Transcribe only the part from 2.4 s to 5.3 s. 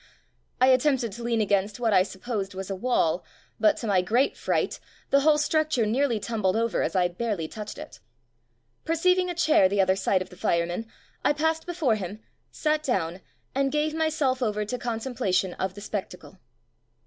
was a wall, but to my great fright the